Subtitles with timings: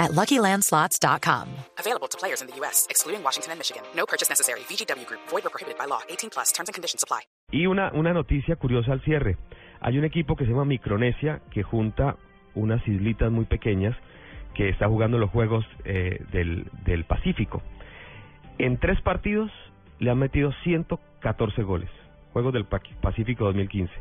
[0.00, 1.46] at LuckyLandSlots.com.
[1.78, 3.82] Available to players in the U.S., excluding Washington and Michigan.
[3.94, 4.60] No purchase necessary.
[4.68, 5.20] VGW Group.
[5.30, 6.00] Void or prohibited by law.
[6.08, 6.50] 18 plus.
[6.52, 7.20] Terms and conditions apply.
[7.52, 9.36] Y una, una noticia curiosa al cierre.
[9.80, 12.16] Hay un equipo que se llama Micronesia que junta
[12.54, 13.96] unas islitas muy pequeñas
[14.54, 17.62] que está jugando los Juegos eh, del, del Pacífico.
[18.58, 19.50] En tres partidos
[20.00, 21.88] le han metido 114 goles.
[22.32, 23.92] Juegos del Pa- Pacífico 2015.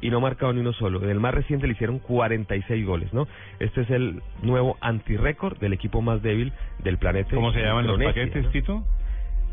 [0.00, 1.02] Y no ha marcado ni uno solo.
[1.02, 3.26] En el más reciente le hicieron 46 goles, ¿no?
[3.58, 7.34] Este es el nuevo antirécord del equipo más débil del planeta.
[7.34, 8.50] ¿Cómo se llaman los paquetes, ¿no?
[8.50, 8.84] Tito?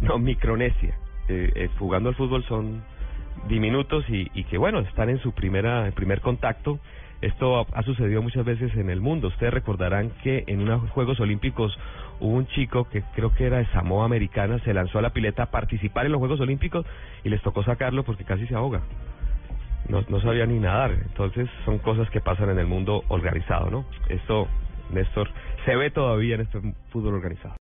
[0.00, 0.96] No, Micronesia.
[1.28, 2.82] Eh, eh, jugando al fútbol son
[3.48, 6.80] diminutos y, y que, bueno, están en su primera primer contacto.
[7.20, 9.28] Esto ha sucedido muchas veces en el mundo.
[9.28, 11.78] Ustedes recordarán que en unos Juegos Olímpicos
[12.18, 15.44] hubo un chico que creo que era de Samoa Americana, se lanzó a la pileta
[15.44, 16.86] a participar en los Juegos Olímpicos
[17.22, 18.80] y les tocó sacarlo porque casi se ahoga.
[19.90, 20.92] No, no sabía ni nadar.
[20.92, 23.84] Entonces son cosas que pasan en el mundo organizado, ¿no?
[24.08, 24.48] Esto,
[24.90, 25.28] Néstor,
[25.64, 26.60] se ve todavía en este
[26.90, 27.56] fútbol organizado.